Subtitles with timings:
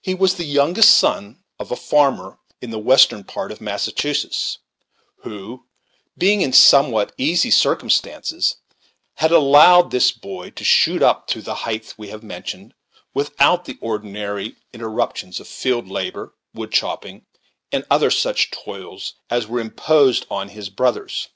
[0.00, 4.58] He was the youngest son of a farmer in the western part of Massachusetts,
[5.24, 5.66] who,
[6.16, 8.58] being in some what easy circumstances,
[9.14, 12.74] had allowed this boy to shoot up to the height we have mentioned,
[13.12, 17.26] without the ordinary interruptions of field labor, wood chopping,
[17.72, 18.10] and such other
[18.52, 21.26] toils as were imposed on his brothers.